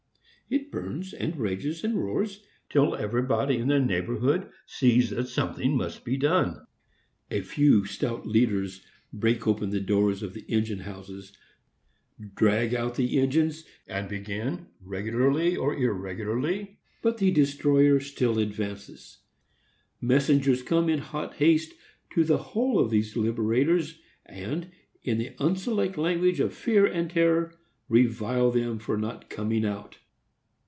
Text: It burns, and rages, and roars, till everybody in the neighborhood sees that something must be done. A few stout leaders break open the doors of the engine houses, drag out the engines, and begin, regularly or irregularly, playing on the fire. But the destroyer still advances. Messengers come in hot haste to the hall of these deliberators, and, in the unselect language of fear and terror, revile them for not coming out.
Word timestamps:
It 0.53 0.69
burns, 0.69 1.13
and 1.13 1.37
rages, 1.39 1.81
and 1.81 1.95
roars, 2.03 2.43
till 2.69 2.93
everybody 2.93 3.55
in 3.55 3.69
the 3.69 3.79
neighborhood 3.79 4.49
sees 4.65 5.09
that 5.11 5.29
something 5.29 5.77
must 5.77 6.03
be 6.03 6.17
done. 6.17 6.67
A 7.29 7.39
few 7.39 7.85
stout 7.85 8.27
leaders 8.27 8.83
break 9.13 9.47
open 9.47 9.69
the 9.69 9.79
doors 9.79 10.21
of 10.21 10.33
the 10.33 10.43
engine 10.49 10.79
houses, 10.81 11.31
drag 12.35 12.75
out 12.75 12.95
the 12.95 13.17
engines, 13.17 13.63
and 13.87 14.09
begin, 14.09 14.67
regularly 14.81 15.55
or 15.55 15.73
irregularly, 15.73 16.51
playing 16.51 16.59
on 16.59 16.63
the 16.65 16.67
fire. 16.73 16.77
But 17.01 17.17
the 17.19 17.31
destroyer 17.31 17.99
still 18.01 18.37
advances. 18.37 19.19
Messengers 20.01 20.63
come 20.63 20.89
in 20.89 20.99
hot 20.99 21.35
haste 21.35 21.75
to 22.09 22.25
the 22.25 22.37
hall 22.49 22.77
of 22.77 22.89
these 22.91 23.13
deliberators, 23.13 23.99
and, 24.25 24.69
in 25.01 25.17
the 25.17 25.29
unselect 25.39 25.95
language 25.95 26.41
of 26.41 26.53
fear 26.53 26.85
and 26.85 27.09
terror, 27.09 27.55
revile 27.87 28.51
them 28.51 28.79
for 28.79 28.97
not 28.97 29.29
coming 29.29 29.63
out. 29.65 29.99